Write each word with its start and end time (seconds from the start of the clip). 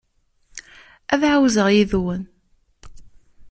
Ad 1.13 1.21
ɛawzeɣ 1.31 1.67
yid-wen. 1.75 2.23